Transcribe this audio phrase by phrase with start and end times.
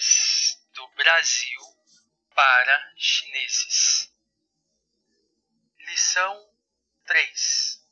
[0.00, 1.60] Do Brasil
[2.34, 4.10] para chineses.
[5.76, 6.50] Lição
[7.04, 7.84] 3.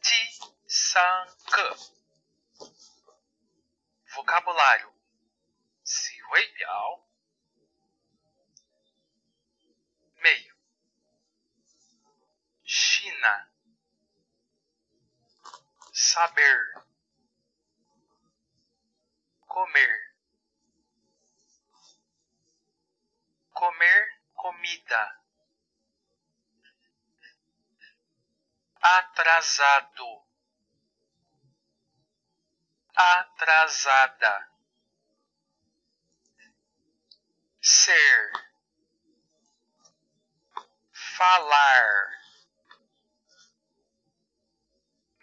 [0.00, 2.68] Ti san ke.
[4.14, 4.94] Vocabulário.
[5.84, 7.06] Si hui biao.
[10.22, 10.56] Meio.
[12.64, 13.52] China.
[15.92, 16.82] Saber.
[19.46, 19.99] Comer
[24.90, 25.16] comida.
[28.82, 30.22] Atrasado.
[32.96, 34.48] Atrasada.
[37.60, 38.32] Ser.
[40.92, 42.10] Falar.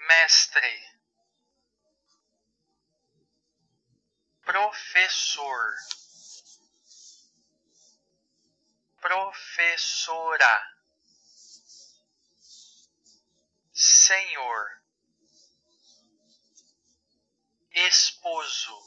[0.07, 0.97] Mestre.
[4.45, 6.06] Professor.
[9.07, 10.75] Professora.
[13.71, 14.81] Senhor.
[17.71, 18.77] Esposo.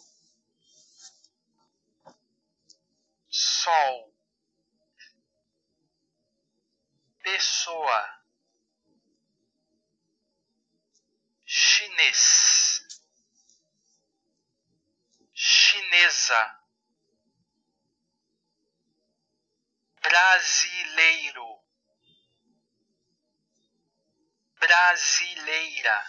[3.31, 4.15] Sol.
[7.23, 8.21] Pessoa.
[11.47, 12.87] Chinês.
[15.33, 16.59] Chinesa.
[20.01, 21.62] Brasileiro.
[24.59, 26.05] Brasileira.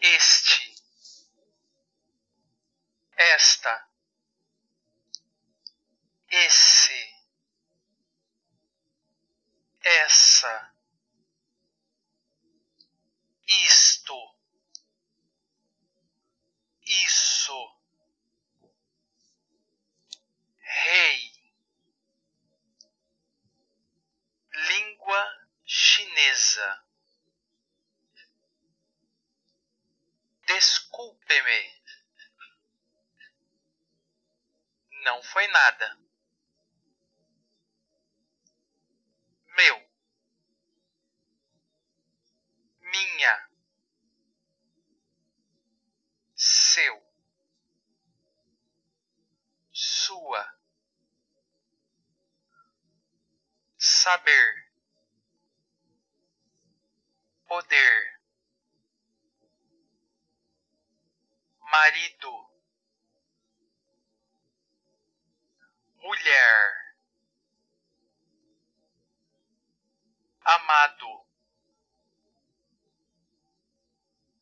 [0.00, 0.74] Este.
[3.16, 3.88] Esta.
[6.28, 7.14] Esse.
[9.80, 10.74] Essa.
[13.46, 14.36] Isto.
[16.84, 17.71] Isso.
[30.46, 31.82] Desculpe-me.
[35.04, 35.98] Não foi nada.
[39.56, 39.90] Meu.
[42.80, 43.50] Minha.
[46.36, 47.02] Seu.
[49.72, 50.54] Sua.
[53.78, 54.61] Saber.
[57.52, 58.18] Poder.
[61.70, 62.48] Marido.
[66.00, 66.96] Mulher.
[70.46, 71.26] Amado.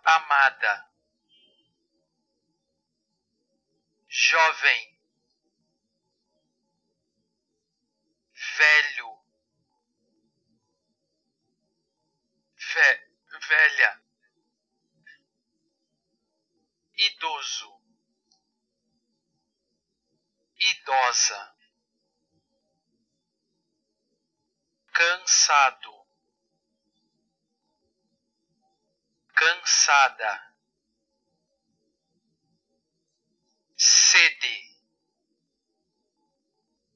[0.04, 0.88] Amada.
[4.08, 5.00] Jovem.
[8.56, 9.19] Velho.
[12.74, 13.10] Ve
[13.48, 14.02] velha.
[16.96, 17.80] Idoso.
[20.56, 21.56] Idosa.
[24.92, 26.06] Cansado.
[29.34, 30.54] Cansada.
[33.76, 34.70] Sede.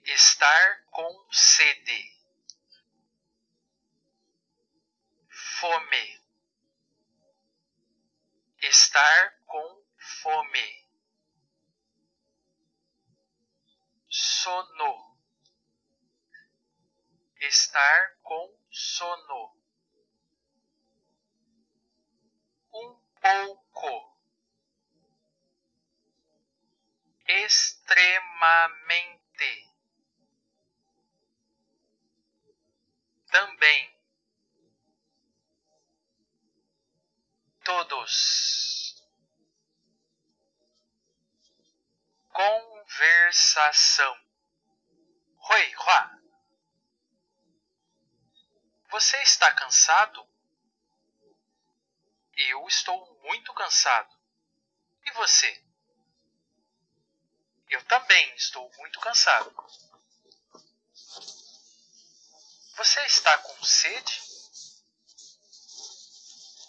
[0.05, 2.13] Estar com sede.
[5.60, 6.20] Fome.
[8.60, 10.84] Estar com fome.
[14.09, 15.16] Sono.
[17.41, 19.56] Estar com sono.
[22.72, 24.19] Um pouco.
[27.28, 29.72] Extremamente.
[33.31, 33.94] Também.
[37.64, 39.02] Todos.
[42.28, 44.14] Conversação.
[45.38, 46.20] Hui Hua.
[48.90, 50.28] Você está cansado?
[52.37, 54.14] Eu estou muito cansado.
[55.06, 55.64] E você?
[57.70, 59.52] Eu também estou muito cansado.
[62.76, 64.24] Você está com sede?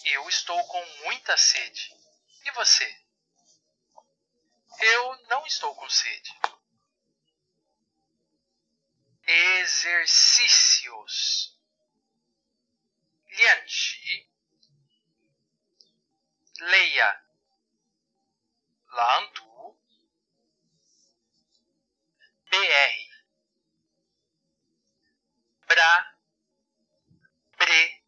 [0.05, 1.93] Eu estou com muita sede.
[2.45, 3.03] E você?
[4.79, 6.31] Eu não estou com sede.
[9.27, 10.39] Exercícios.
[13.27, 14.29] Lianxi.
[16.59, 17.25] Leia.
[18.95, 19.77] lantu,
[22.49, 22.95] br,
[25.67, 26.15] bra,
[27.57, 28.04] bre,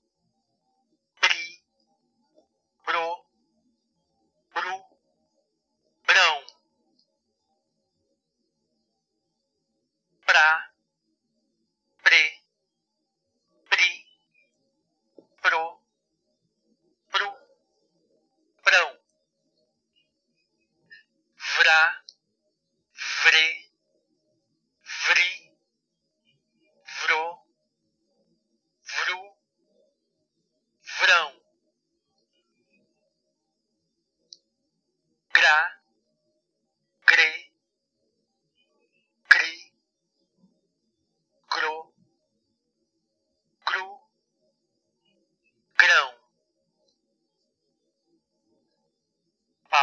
[23.24, 23.67] vre,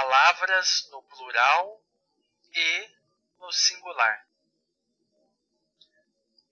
[0.04, 1.84] Palavras no plural
[2.54, 2.90] e
[3.40, 4.26] no singular.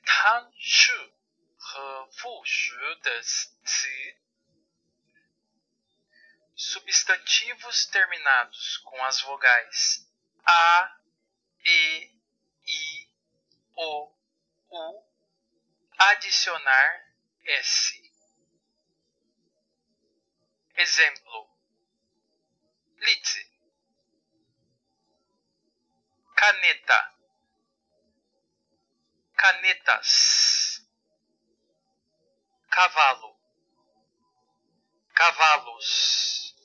[0.05, 1.13] 它是
[1.57, 3.87] 和复数的词
[6.57, 10.09] substantivos terminados com as vogais
[10.43, 10.99] a,
[11.63, 12.11] e,
[12.65, 13.09] i,
[13.75, 14.11] o,
[14.69, 15.07] u,
[15.99, 17.13] adicionar
[17.45, 18.11] s.
[20.75, 21.50] Exemplo:
[23.02, 23.52] 例子
[26.42, 27.14] caneta,
[29.36, 30.84] canetas,
[32.68, 33.36] cavalo,
[35.14, 36.56] cavalos,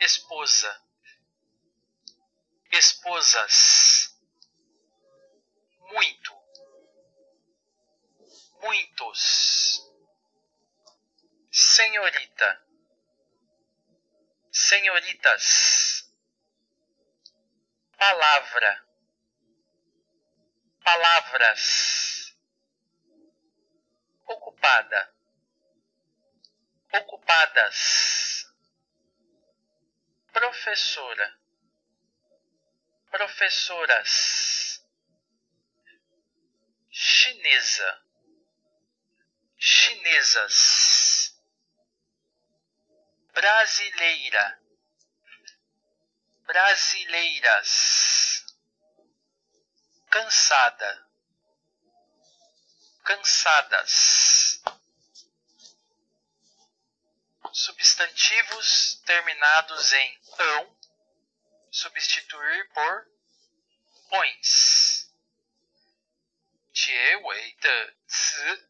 [0.00, 0.82] esposa,
[2.72, 4.18] esposas,
[5.92, 6.32] muito,
[8.60, 9.88] muitos,
[11.52, 12.63] senhorita,
[14.54, 16.08] senhoritas,
[17.98, 18.86] palavra,
[20.84, 22.36] palavras,
[24.26, 25.12] ocupada,
[26.92, 28.46] ocupadas,
[30.32, 31.36] professora,
[33.10, 34.86] professoras,
[36.90, 38.04] chinesa,
[39.58, 41.03] chinesas,
[43.33, 44.61] brasileira,
[46.45, 48.45] brasileiras,
[50.09, 51.07] cansada,
[53.03, 54.61] cansadas.
[57.51, 60.77] Substantivos terminados em ão,
[61.71, 63.07] substituir por
[64.11, 64.99] ões.
[66.79, 68.69] 结尾的词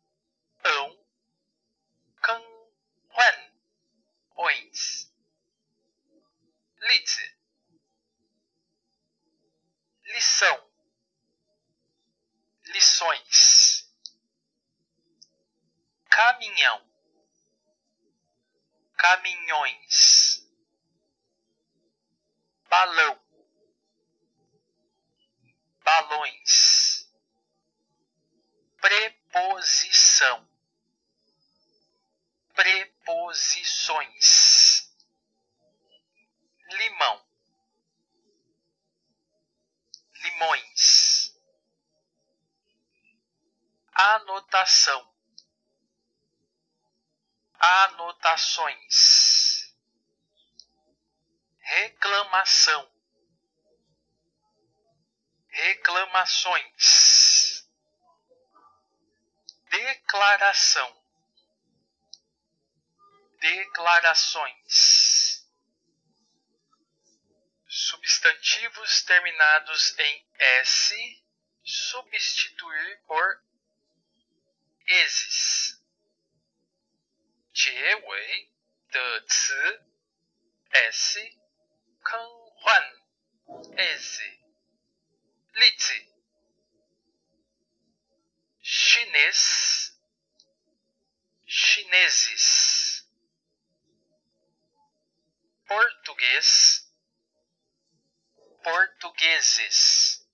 [26.24, 27.06] balões,
[28.80, 30.48] preposição,
[32.54, 34.32] preposições.
[36.66, 37.24] Limão,
[40.22, 41.36] limões,
[43.92, 45.14] anotação,
[47.60, 48.96] anotações,
[51.60, 52.93] reclamação,
[55.53, 57.67] reclamações,
[59.69, 61.03] declaração,
[63.39, 65.47] declarações
[67.67, 71.23] substantivos terminados em s
[71.63, 73.43] substituir por
[74.87, 75.79] esses.
[77.53, 78.51] 结尾
[78.89, 79.83] 的词
[80.71, 81.37] s
[82.01, 82.81] 更换
[83.75, 84.39] s
[85.54, 85.92] 例子
[88.60, 89.94] chinês.
[91.46, 93.06] Chineses.
[95.66, 96.84] Português.
[98.64, 100.26] Portugueses,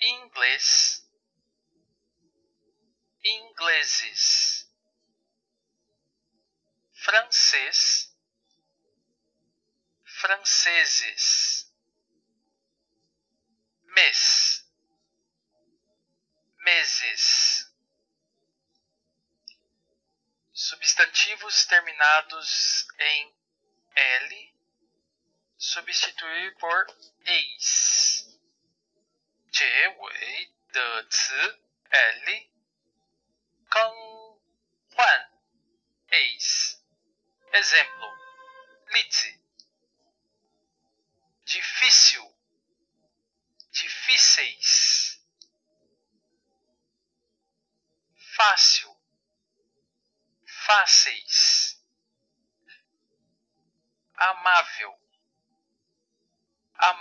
[0.00, 1.08] inglês,
[3.24, 4.68] ingleses,
[6.92, 8.12] francês,
[10.04, 11.57] franceses,
[13.97, 14.65] mês,
[16.57, 17.71] meses.
[20.53, 23.35] Substantivos terminados em
[23.95, 24.53] L
[25.57, 26.87] substituir por
[27.25, 28.39] ex.
[29.51, 32.46] 结尾的词 L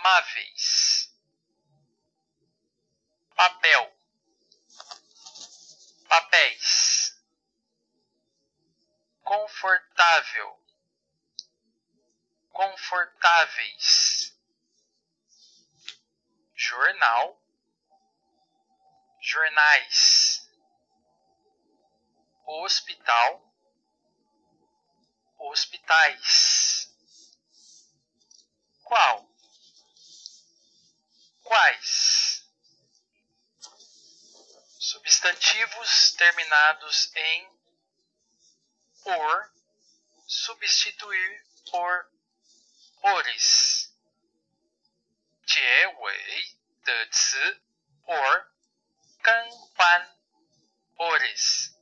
[0.07, 1.13] amáveis,
[3.35, 3.93] papel,
[6.07, 7.21] papéis,
[9.23, 10.59] confortável,
[12.51, 14.33] confortáveis.
[16.55, 17.39] Jornal,
[19.21, 20.49] jornais,
[22.45, 23.53] hospital,
[25.37, 26.46] hospitais.
[31.66, 32.44] Quais?
[34.78, 37.50] Substantivos terminados em
[39.04, 39.52] or,
[40.26, 42.10] substituir por
[43.02, 43.92] ores.
[45.46, 47.60] 结尾的词
[48.06, 48.46] or
[49.22, 50.16] 更换
[50.96, 51.74] ores.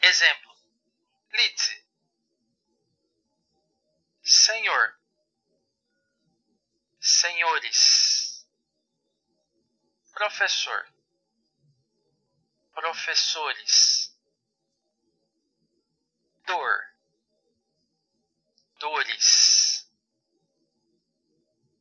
[0.00, 0.54] Exemplo.
[1.34, 1.72] 例子
[4.22, 4.94] Senhor
[7.00, 8.27] Senhores
[10.19, 10.85] Professor.
[12.73, 14.13] Professores.
[16.45, 16.83] Dor.
[18.81, 19.87] Dores.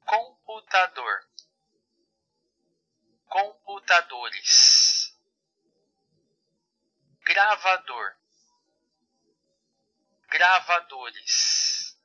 [0.06, 1.28] Computador,
[3.28, 5.12] computadores,
[7.26, 8.16] gravador,
[10.30, 11.98] gravadores,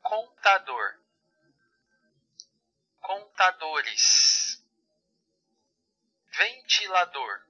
[0.00, 1.02] contador,
[3.00, 4.11] contadores,
[6.81, 7.45] ventilador,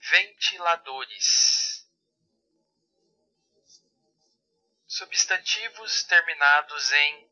[0.00, 1.86] ventiladores
[4.86, 7.30] substantivos terminados em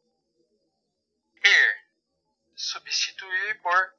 [1.43, 1.85] er,
[2.55, 3.95] substituir por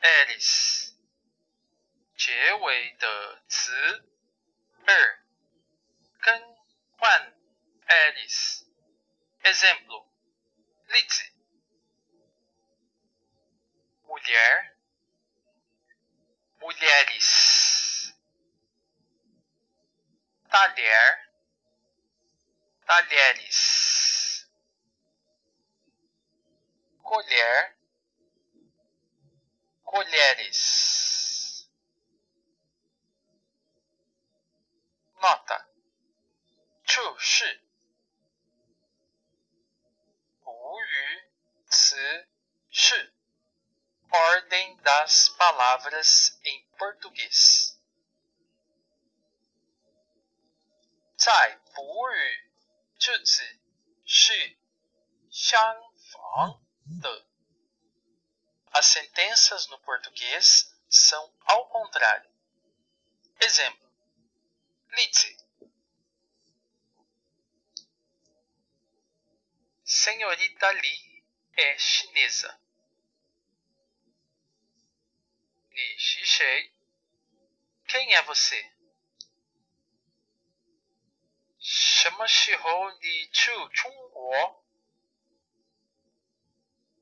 [0.00, 0.92] eres.
[2.16, 4.04] 结尾的词
[4.86, 5.18] er
[6.20, 6.56] 更
[6.98, 7.34] 换
[7.86, 8.64] eres.
[9.42, 10.06] Exemplo:
[10.88, 11.32] 例子
[14.04, 14.75] mulher,
[16.66, 18.14] mulheres,
[20.50, 21.22] talher
[22.86, 24.46] talheres,
[27.02, 27.74] colher,
[29.84, 31.68] colheres.
[35.22, 35.66] Nota:
[36.84, 37.62] 注释
[40.42, 41.22] 补语
[41.70, 42.28] 词
[42.70, 43.14] 是
[44.11, 47.77] Ordem das palavras em português.
[51.19, 52.09] Zai pu,
[53.01, 53.59] Yu Zi
[54.05, 54.57] Shi
[55.29, 57.25] Xiang Fang De.
[58.71, 62.29] As sentenças no português são ao contrário.
[63.39, 63.91] Exemplo:
[64.91, 65.37] Lize.
[69.83, 72.59] Senhorita Li é chinesa.
[75.77, 76.73] Nishishei.
[77.87, 78.73] Quem é você?
[81.59, 84.65] Shamashihou ni chu Chungguo.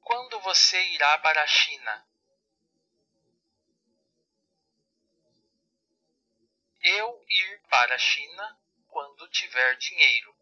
[0.01, 2.05] Quando você irá para a China?
[6.81, 10.34] Eu ir para a China quando tiver dinheiro.